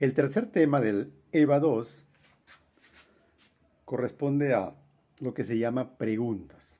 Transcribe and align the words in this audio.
El 0.00 0.14
tercer 0.14 0.46
tema 0.46 0.80
del 0.80 1.12
EVA 1.32 1.58
2 1.58 2.04
corresponde 3.84 4.54
a 4.54 4.76
lo 5.20 5.34
que 5.34 5.44
se 5.44 5.58
llama 5.58 5.98
preguntas. 5.98 6.76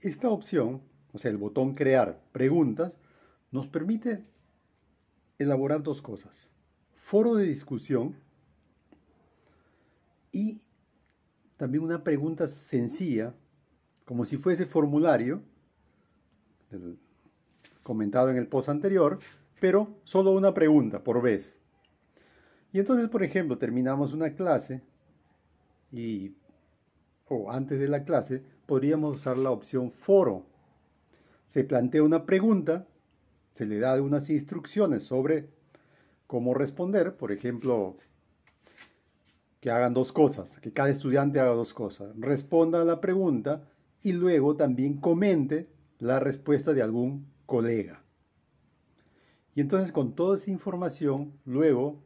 Esta 0.00 0.28
opción, 0.28 0.82
o 1.12 1.18
sea, 1.18 1.30
el 1.30 1.36
botón 1.36 1.74
crear 1.74 2.20
preguntas, 2.32 2.98
nos 3.52 3.68
permite 3.68 4.24
elaborar 5.38 5.84
dos 5.84 6.02
cosas. 6.02 6.50
Foro 6.96 7.36
de 7.36 7.44
discusión 7.44 8.16
y 10.32 10.60
también 11.56 11.84
una 11.84 12.02
pregunta 12.02 12.48
sencilla, 12.48 13.36
como 14.04 14.24
si 14.24 14.36
fuese 14.36 14.66
formulario, 14.66 15.42
comentado 17.84 18.30
en 18.30 18.36
el 18.36 18.48
post 18.48 18.68
anterior, 18.68 19.20
pero 19.60 19.94
solo 20.02 20.32
una 20.32 20.52
pregunta 20.52 21.04
por 21.04 21.22
vez. 21.22 21.61
Y 22.72 22.78
entonces, 22.78 23.08
por 23.08 23.22
ejemplo, 23.22 23.58
terminamos 23.58 24.12
una 24.14 24.34
clase 24.34 24.82
y, 25.92 26.34
o 27.28 27.50
antes 27.50 27.78
de 27.78 27.88
la 27.88 28.04
clase, 28.04 28.42
podríamos 28.66 29.16
usar 29.16 29.36
la 29.38 29.50
opción 29.50 29.90
foro. 29.90 30.46
Se 31.44 31.64
plantea 31.64 32.02
una 32.02 32.24
pregunta, 32.24 32.86
se 33.50 33.66
le 33.66 33.78
da 33.78 34.00
unas 34.00 34.30
instrucciones 34.30 35.02
sobre 35.02 35.50
cómo 36.26 36.54
responder, 36.54 37.14
por 37.16 37.30
ejemplo, 37.30 37.94
que 39.60 39.70
hagan 39.70 39.92
dos 39.92 40.12
cosas, 40.12 40.58
que 40.58 40.72
cada 40.72 40.88
estudiante 40.88 41.40
haga 41.40 41.52
dos 41.52 41.74
cosas. 41.74 42.14
Responda 42.18 42.80
a 42.80 42.86
la 42.86 43.02
pregunta 43.02 43.68
y 44.02 44.12
luego 44.12 44.56
también 44.56 44.96
comente 44.96 45.68
la 45.98 46.20
respuesta 46.20 46.72
de 46.72 46.82
algún 46.82 47.26
colega. 47.44 48.02
Y 49.54 49.60
entonces 49.60 49.92
con 49.92 50.14
toda 50.14 50.36
esa 50.36 50.50
información, 50.50 51.34
luego 51.44 52.02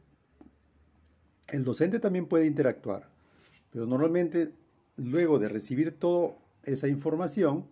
el 1.47 1.63
docente 1.63 1.99
también 1.99 2.27
puede 2.27 2.45
interactuar, 2.45 3.09
pero 3.71 3.85
normalmente 3.85 4.53
luego 4.97 5.39
de 5.39 5.49
recibir 5.49 5.97
toda 5.97 6.35
esa 6.63 6.87
información, 6.87 7.65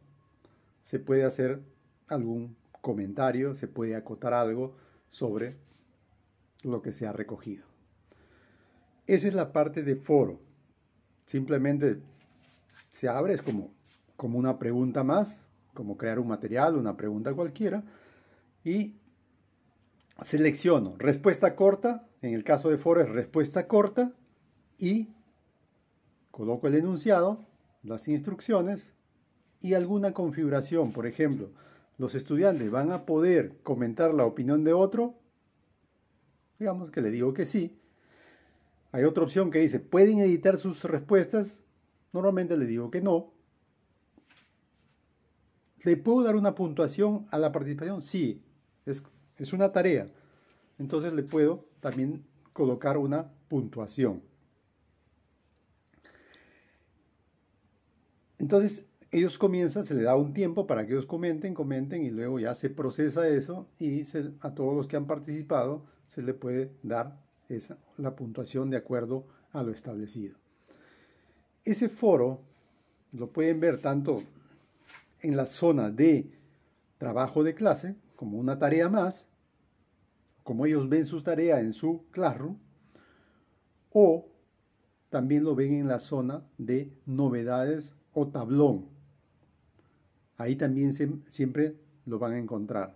se 0.81 0.99
puede 0.99 1.23
hacer 1.23 1.61
algún 2.07 2.55
comentario, 2.81 3.55
se 3.55 3.67
puede 3.67 3.95
acotar 3.95 4.33
algo 4.33 4.75
sobre 5.09 5.57
lo 6.63 6.81
que 6.81 6.93
se 6.93 7.07
ha 7.07 7.11
recogido. 7.11 7.65
Esa 9.07 9.27
es 9.27 9.33
la 9.33 9.51
parte 9.51 9.83
de 9.83 9.95
foro. 9.95 10.39
Simplemente 11.25 11.99
se 12.89 13.09
abre, 13.09 13.33
es 13.33 13.41
como, 13.41 13.73
como 14.15 14.37
una 14.37 14.57
pregunta 14.59 15.03
más, 15.03 15.43
como 15.73 15.97
crear 15.97 16.19
un 16.19 16.27
material, 16.27 16.75
una 16.75 16.95
pregunta 16.95 17.33
cualquiera, 17.33 17.83
y 18.63 18.95
selecciono 20.21 20.95
respuesta 20.97 21.55
corta, 21.55 22.07
en 22.25 22.33
el 22.33 22.43
caso 22.43 22.69
de 22.69 22.77
foro 22.77 23.01
es 23.01 23.09
respuesta 23.09 23.67
corta 23.67 24.11
y 24.79 25.09
coloco 26.31 26.67
el 26.67 26.75
enunciado, 26.75 27.45
las 27.83 28.07
instrucciones 28.07 28.91
y 29.61 29.73
alguna 29.73 30.13
configuración. 30.13 30.91
Por 30.91 31.05
ejemplo, 31.05 31.49
los 31.97 32.15
estudiantes 32.15 32.69
van 32.71 32.91
a 32.91 33.05
poder 33.05 33.57
comentar 33.61 34.13
la 34.13 34.25
opinión 34.25 34.63
de 34.63 34.73
otro. 34.73 35.13
Digamos 36.57 36.89
que 36.89 37.01
le 37.01 37.11
digo 37.11 37.33
que 37.33 37.45
sí. 37.45 37.77
Hay 38.91 39.03
otra 39.03 39.23
opción 39.23 39.51
que 39.51 39.59
dice, 39.59 39.79
¿pueden 39.79 40.19
editar 40.19 40.57
sus 40.57 40.83
respuestas? 40.83 41.61
Normalmente 42.11 42.57
le 42.57 42.65
digo 42.65 42.89
que 42.89 43.01
no. 43.01 43.33
¿Le 45.83 45.97
puedo 45.97 46.23
dar 46.23 46.35
una 46.35 46.55
puntuación 46.55 47.27
a 47.29 47.37
la 47.37 47.51
participación? 47.51 48.01
Sí, 48.01 48.41
es 48.85 49.03
es 49.37 49.53
una 49.53 49.71
tarea. 49.71 50.09
Entonces 50.77 51.13
le 51.13 51.23
puedo 51.23 51.65
también 51.85 52.25
colocar 52.51 52.97
una 52.97 53.31
puntuación. 53.47 54.23
Entonces 58.39 58.85
ellos 59.11 59.37
comienzan, 59.37 59.85
se 59.85 59.93
le 59.93 60.01
da 60.01 60.15
un 60.15 60.33
tiempo 60.33 60.65
para 60.65 60.87
que 60.87 60.93
ellos 60.93 61.05
comenten, 61.05 61.53
comenten 61.53 62.01
y 62.01 62.09
luego 62.09 62.39
ya 62.39 62.55
se 62.55 62.71
procesa 62.71 63.27
eso 63.27 63.67
y 63.77 64.01
a 64.39 64.55
todos 64.55 64.75
los 64.75 64.87
que 64.87 64.97
han 64.97 65.05
participado 65.05 65.85
se 66.07 66.23
le 66.23 66.33
puede 66.33 66.71
dar 66.81 67.19
esa, 67.49 67.77
la 67.97 68.15
puntuación 68.15 68.71
de 68.71 68.77
acuerdo 68.77 69.27
a 69.51 69.61
lo 69.61 69.71
establecido. 69.71 70.35
Ese 71.65 71.87
foro 71.87 72.41
lo 73.11 73.29
pueden 73.29 73.59
ver 73.59 73.79
tanto 73.79 74.23
en 75.21 75.37
la 75.37 75.45
zona 75.45 75.91
de 75.91 76.31
trabajo 76.97 77.43
de 77.43 77.53
clase 77.53 77.95
como 78.15 78.39
una 78.39 78.57
tarea 78.57 78.89
más, 78.89 79.27
como 80.45 80.67
ellos 80.67 80.87
ven 80.87 81.05
sus 81.05 81.23
tareas 81.23 81.59
en 81.59 81.71
su 81.71 82.05
Classroom, 82.11 82.57
o 83.91 84.27
también 85.09 85.43
lo 85.43 85.55
ven 85.55 85.73
en 85.73 85.87
la 85.87 85.97
zona 85.97 86.45
de 86.59 86.93
novedades 87.07 87.93
o 88.13 88.27
tablón. 88.27 88.85
Ahí 90.37 90.55
también 90.55 90.93
siempre 90.93 91.75
lo 92.05 92.19
van 92.19 92.33
a 92.33 92.37
encontrar. 92.37 92.95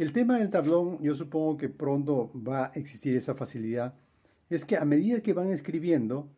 El 0.00 0.12
tema 0.12 0.36
del 0.38 0.50
tablón, 0.50 0.98
yo 1.00 1.14
supongo 1.14 1.56
que 1.56 1.68
pronto 1.68 2.32
va 2.34 2.66
a 2.66 2.72
existir 2.74 3.16
esa 3.16 3.36
facilidad, 3.36 3.94
es 4.50 4.64
que 4.64 4.76
a 4.76 4.84
medida 4.84 5.20
que 5.20 5.32
van 5.32 5.52
escribiendo, 5.52 6.28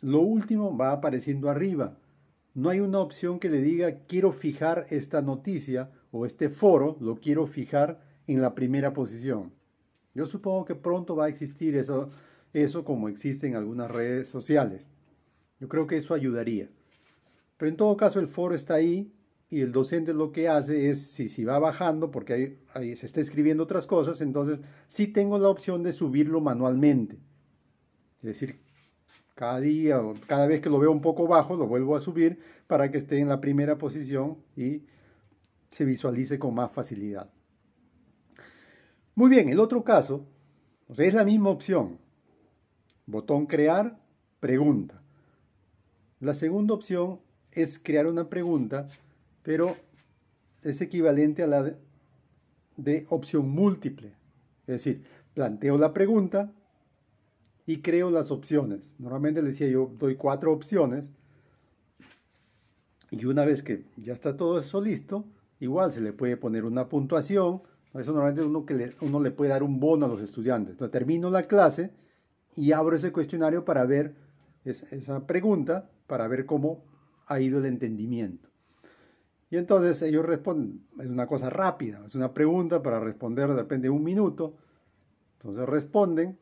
lo 0.00 0.20
último 0.20 0.74
va 0.74 0.92
apareciendo 0.92 1.50
arriba. 1.50 1.98
No 2.54 2.70
hay 2.70 2.80
una 2.80 3.00
opción 3.00 3.38
que 3.38 3.50
le 3.50 3.60
diga 3.60 3.98
quiero 4.08 4.32
fijar 4.32 4.86
esta 4.88 5.20
noticia 5.20 5.90
o 6.12 6.24
este 6.24 6.48
foro 6.48 6.96
lo 6.98 7.16
quiero 7.16 7.46
fijar 7.46 8.08
en 8.26 8.40
la 8.40 8.54
primera 8.54 8.92
posición. 8.92 9.52
Yo 10.14 10.26
supongo 10.26 10.64
que 10.64 10.74
pronto 10.74 11.16
va 11.16 11.26
a 11.26 11.28
existir 11.28 11.76
eso, 11.76 12.10
eso 12.52 12.84
como 12.84 13.08
existe 13.08 13.46
en 13.46 13.56
algunas 13.56 13.90
redes 13.90 14.28
sociales. 14.28 14.88
Yo 15.60 15.68
creo 15.68 15.86
que 15.86 15.98
eso 15.98 16.14
ayudaría. 16.14 16.68
Pero 17.56 17.68
en 17.68 17.76
todo 17.76 17.96
caso 17.96 18.20
el 18.20 18.28
foro 18.28 18.54
está 18.54 18.74
ahí 18.74 19.12
y 19.50 19.60
el 19.60 19.72
docente 19.72 20.14
lo 20.14 20.32
que 20.32 20.48
hace 20.48 20.90
es, 20.90 21.12
si, 21.12 21.28
si 21.28 21.44
va 21.44 21.58
bajando, 21.58 22.10
porque 22.10 22.32
ahí, 22.32 22.58
ahí, 22.72 22.96
se 22.96 23.06
está 23.06 23.20
escribiendo 23.20 23.64
otras 23.64 23.86
cosas, 23.86 24.20
entonces 24.20 24.60
sí 24.86 25.08
tengo 25.08 25.38
la 25.38 25.48
opción 25.48 25.82
de 25.82 25.92
subirlo 25.92 26.40
manualmente. 26.40 27.18
Es 28.18 28.24
decir, 28.24 28.60
cada 29.34 29.58
día 29.60 30.00
o 30.00 30.14
cada 30.26 30.46
vez 30.46 30.60
que 30.60 30.70
lo 30.70 30.78
veo 30.78 30.92
un 30.92 31.00
poco 31.00 31.26
bajo, 31.26 31.56
lo 31.56 31.66
vuelvo 31.66 31.96
a 31.96 32.00
subir 32.00 32.38
para 32.66 32.90
que 32.90 32.98
esté 32.98 33.18
en 33.18 33.28
la 33.28 33.40
primera 33.40 33.78
posición 33.78 34.38
y 34.56 34.84
se 35.70 35.84
visualice 35.84 36.38
con 36.38 36.54
más 36.54 36.70
facilidad. 36.70 37.30
Muy 39.20 39.28
bien, 39.28 39.50
el 39.50 39.60
otro 39.60 39.84
caso, 39.84 40.24
es 40.96 41.12
la 41.12 41.26
misma 41.26 41.50
opción. 41.50 41.98
Botón 43.04 43.44
crear, 43.44 44.00
pregunta. 44.40 45.02
La 46.20 46.32
segunda 46.32 46.72
opción 46.72 47.20
es 47.52 47.78
crear 47.78 48.06
una 48.06 48.30
pregunta, 48.30 48.86
pero 49.42 49.76
es 50.62 50.80
equivalente 50.80 51.42
a 51.42 51.48
la 51.48 51.62
de, 51.62 51.76
de 52.78 53.06
opción 53.10 53.50
múltiple. 53.50 54.14
Es 54.60 54.82
decir, 54.82 55.04
planteo 55.34 55.76
la 55.76 55.92
pregunta 55.92 56.50
y 57.66 57.82
creo 57.82 58.10
las 58.10 58.30
opciones. 58.30 58.98
Normalmente 58.98 59.42
le 59.42 59.48
decía 59.48 59.68
yo, 59.68 59.92
doy 59.98 60.16
cuatro 60.16 60.50
opciones 60.50 61.10
y 63.10 63.22
una 63.26 63.44
vez 63.44 63.62
que 63.62 63.84
ya 63.98 64.14
está 64.14 64.38
todo 64.38 64.58
eso 64.58 64.80
listo, 64.80 65.26
Igual 65.60 65.92
se 65.92 66.00
le 66.00 66.14
puede 66.14 66.38
poner 66.38 66.64
una 66.64 66.88
puntuación. 66.88 67.62
Eso 67.94 68.12
normalmente 68.12 68.42
uno, 68.42 68.64
que 68.64 68.74
le, 68.74 68.94
uno 69.00 69.20
le 69.20 69.30
puede 69.30 69.50
dar 69.50 69.62
un 69.62 69.80
bono 69.80 70.06
a 70.06 70.08
los 70.08 70.22
estudiantes. 70.22 70.72
Entonces 70.72 70.92
termino 70.92 71.28
la 71.30 71.42
clase 71.44 71.90
y 72.56 72.72
abro 72.72 72.94
ese 72.94 73.12
cuestionario 73.12 73.64
para 73.64 73.84
ver 73.84 74.14
esa 74.64 75.26
pregunta, 75.26 75.90
para 76.06 76.28
ver 76.28 76.46
cómo 76.46 76.84
ha 77.26 77.40
ido 77.40 77.58
el 77.58 77.66
entendimiento. 77.66 78.48
Y 79.50 79.56
entonces 79.56 80.00
ellos 80.02 80.24
responden, 80.24 80.86
es 81.00 81.06
una 81.06 81.26
cosa 81.26 81.50
rápida, 81.50 82.04
es 82.06 82.14
una 82.14 82.32
pregunta 82.32 82.82
para 82.82 83.00
responder 83.00 83.48
de 83.48 83.56
repente 83.56 83.90
un 83.90 84.04
minuto. 84.04 84.54
Entonces 85.38 85.68
responden 85.68 86.38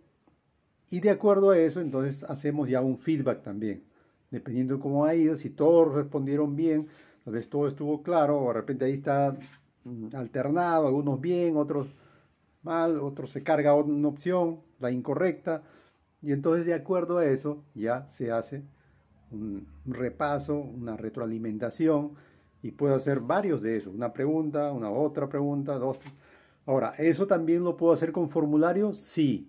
y 0.91 1.01
de 1.01 1.11
acuerdo 1.11 1.51
a 1.51 1.59
eso, 1.59 1.81
entonces 1.81 2.25
hacemos 2.25 2.69
ya 2.69 2.83
un 2.83 2.99
feedback 2.99 3.43
también. 3.43 3.85
Dependiendo 4.31 4.75
de 4.75 4.81
cómo 4.81 5.07
ha 5.07 5.15
ido, 5.15 5.37
si 5.37 5.51
todos 5.51 5.95
respondieron 5.95 6.55
bien, 6.55 6.89
tal 7.25 7.35
vez 7.35 7.49
todo 7.49 7.67
estuvo 7.67 8.03
claro, 8.03 8.39
o 8.41 8.49
de 8.49 8.55
repente 8.55 8.85
ahí 8.85 8.93
está 8.93 9.37
alternado, 10.15 10.87
algunos 10.87 11.21
bien, 11.21 11.57
otros 11.57 11.89
mal, 12.63 13.01
otros 13.01 13.31
se 13.31 13.43
carga 13.43 13.75
una 13.75 14.09
opción, 14.09 14.61
la 14.81 14.91
incorrecta, 14.91 15.63
y 16.21 16.33
entonces 16.33 16.67
de 16.67 16.75
acuerdo 16.75 17.19
a 17.19 17.27
eso 17.27 17.63
ya 17.75 18.09
se 18.09 18.31
hace 18.33 18.65
un 19.31 19.67
repaso, 19.87 20.57
una 20.57 20.97
retroalimentación, 20.97 22.13
y 22.63 22.73
puedo 22.73 22.95
hacer 22.95 23.21
varios 23.21 23.63
de 23.63 23.77
esos, 23.77 23.95
una 23.95 24.13
pregunta, 24.13 24.73
una 24.73 24.91
otra 24.91 25.29
pregunta, 25.29 25.79
dos. 25.79 25.99
Ahora, 26.67 26.95
¿eso 26.99 27.27
también 27.27 27.63
lo 27.63 27.77
puedo 27.77 27.93
hacer 27.93 28.11
con 28.11 28.29
formulario? 28.29 28.93
Sí, 28.93 29.49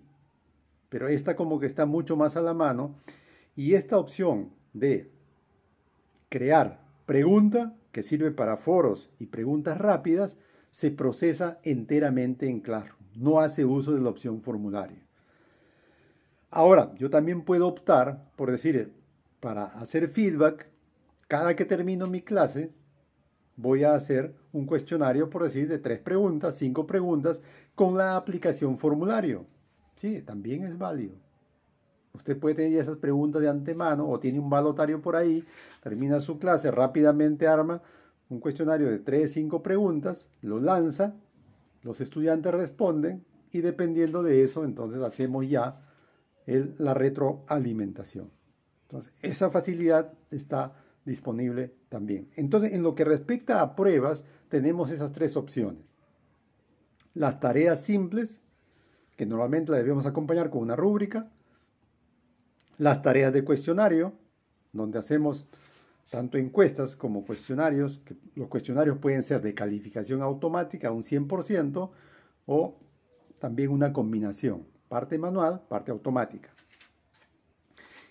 pero 0.88 1.08
esta 1.08 1.34
como 1.34 1.58
que 1.58 1.66
está 1.66 1.86
mucho 1.86 2.16
más 2.16 2.36
a 2.36 2.42
la 2.42 2.54
mano, 2.54 2.94
y 3.56 3.74
esta 3.74 3.98
opción 3.98 4.50
de 4.72 5.10
crear 6.28 6.80
pregunta, 7.04 7.74
que 7.92 8.02
sirve 8.02 8.30
para 8.30 8.56
foros 8.56 9.12
y 9.18 9.26
preguntas 9.26 9.78
rápidas, 9.78 10.36
se 10.70 10.90
procesa 10.90 11.58
enteramente 11.62 12.48
en 12.48 12.60
Classroom. 12.60 13.00
No 13.16 13.40
hace 13.40 13.64
uso 13.64 13.92
de 13.92 14.00
la 14.00 14.10
opción 14.10 14.40
formulario. 14.42 14.98
Ahora, 16.50 16.92
yo 16.96 17.10
también 17.10 17.42
puedo 17.42 17.66
optar 17.66 18.30
por 18.36 18.50
decir, 18.50 18.92
para 19.40 19.64
hacer 19.64 20.08
feedback, 20.08 20.68
cada 21.28 21.54
que 21.54 21.64
termino 21.64 22.06
mi 22.06 22.22
clase, 22.22 22.72
voy 23.56 23.84
a 23.84 23.94
hacer 23.94 24.34
un 24.52 24.66
cuestionario, 24.66 25.30
por 25.30 25.42
decir, 25.42 25.68
de 25.68 25.78
tres 25.78 25.98
preguntas, 25.98 26.56
cinco 26.56 26.86
preguntas, 26.86 27.42
con 27.74 27.96
la 27.96 28.16
aplicación 28.16 28.78
formulario. 28.78 29.46
Sí, 29.94 30.22
también 30.22 30.64
es 30.64 30.78
válido. 30.78 31.16
Usted 32.12 32.38
puede 32.38 32.56
tener 32.56 32.78
esas 32.78 32.96
preguntas 32.96 33.40
de 33.40 33.48
antemano 33.48 34.08
o 34.08 34.18
tiene 34.18 34.40
un 34.40 34.50
balotario 34.50 35.00
por 35.00 35.16
ahí, 35.16 35.44
termina 35.82 36.20
su 36.20 36.38
clase, 36.38 36.70
rápidamente 36.70 37.46
arma 37.46 37.82
un 38.30 38.38
cuestionario 38.40 38.88
de 38.88 39.00
tres, 39.00 39.32
cinco 39.32 39.62
preguntas, 39.62 40.28
lo 40.40 40.60
lanza, 40.60 41.14
los 41.82 42.00
estudiantes 42.00 42.52
responden 42.52 43.24
y 43.52 43.60
dependiendo 43.60 44.22
de 44.22 44.42
eso, 44.42 44.64
entonces 44.64 45.02
hacemos 45.02 45.48
ya 45.48 45.80
la 46.46 46.94
retroalimentación. 46.94 48.30
Entonces, 48.82 49.12
esa 49.20 49.50
facilidad 49.50 50.12
está 50.30 50.74
disponible 51.04 51.74
también. 51.88 52.28
Entonces, 52.36 52.72
en 52.72 52.82
lo 52.82 52.94
que 52.94 53.04
respecta 53.04 53.60
a 53.60 53.74
pruebas, 53.76 54.24
tenemos 54.48 54.90
esas 54.90 55.12
tres 55.12 55.36
opciones. 55.36 55.96
Las 57.14 57.40
tareas 57.40 57.80
simples, 57.82 58.40
que 59.16 59.26
normalmente 59.26 59.72
las 59.72 59.80
debemos 59.80 60.06
acompañar 60.06 60.50
con 60.50 60.62
una 60.62 60.76
rúbrica. 60.76 61.30
Las 62.80 63.02
tareas 63.02 63.30
de 63.30 63.44
cuestionario, 63.44 64.14
donde 64.72 64.98
hacemos 64.98 65.46
tanto 66.08 66.38
encuestas 66.38 66.96
como 66.96 67.26
cuestionarios, 67.26 67.98
que 67.98 68.16
los 68.34 68.48
cuestionarios 68.48 68.96
pueden 68.96 69.22
ser 69.22 69.42
de 69.42 69.52
calificación 69.52 70.22
automática, 70.22 70.90
un 70.90 71.02
100%, 71.02 71.90
o 72.46 72.80
también 73.38 73.68
una 73.68 73.92
combinación, 73.92 74.66
parte 74.88 75.18
manual, 75.18 75.60
parte 75.68 75.90
automática. 75.90 76.48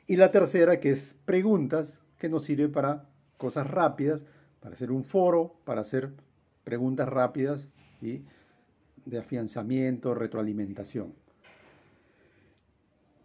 Y 0.06 0.18
la 0.18 0.30
tercera, 0.30 0.80
que 0.80 0.92
es 0.92 1.15
preguntas, 1.25 1.98
que 2.19 2.30
nos 2.30 2.44
sirve 2.44 2.69
para 2.69 3.10
cosas 3.38 3.65
rápidas, 3.65 4.24
para 4.60 4.75
hacer 4.75 4.92
un 4.92 5.04
foro, 5.04 5.56
para 5.63 5.81
hacer 5.81 6.13
preguntas 6.63 7.10
rápidas 7.10 7.69
y 8.04 8.22
de 9.04 9.18
afianzamiento, 9.18 10.13
retroalimentación. 10.13 11.15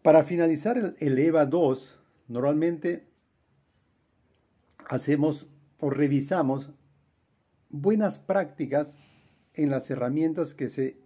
Para 0.05 0.23
finalizar 0.23 0.95
el, 0.99 1.19
EVA 1.19 1.47
2, 1.47 1.99
normalmente 2.29 3.09
hacemos 4.87 5.49
o 5.81 5.89
revisamos 5.89 6.71
buenas 7.71 8.19
prácticas 8.19 8.97
en 9.55 9.71
las 9.71 9.89
herramientas 9.89 10.53
que 10.53 10.69
se 10.69 11.01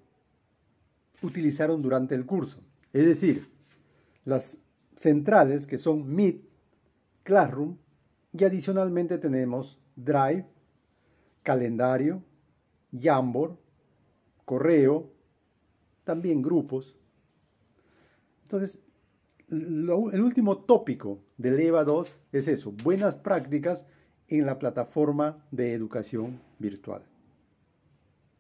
utilizaron 1.23 1.81
durante 1.81 2.17
el 2.17 2.27
curso. 2.27 2.61
Es 2.93 3.07
decir, 3.07 3.47
las 4.25 4.59
centrales 4.97 5.69
que 5.69 5.79
son 5.79 6.13
Meet, 6.13 6.43
Classroom 7.23 7.79
y 8.33 8.43
adicionalmente 8.43 9.19
tenemos 9.19 9.81
Drive, 9.95 10.45
calendario, 11.45 12.25
Jamboard, 12.93 13.59
correo, 14.45 15.13
también 16.03 16.43
grupos. 16.43 16.97
Entonces, 18.43 18.81
el 19.51 20.21
último 20.23 20.59
tópico 20.59 21.21
del 21.37 21.59
EVA 21.59 21.85
2 21.85 22.19
es 22.33 22.49
eso, 22.49 22.73
buenas 22.73 23.15
prácticas 23.15 23.87
en 24.29 24.45
la 24.45 24.59
plataforma 24.59 25.47
de 25.51 25.73
educación 25.73 26.41
virtual. 26.59 27.03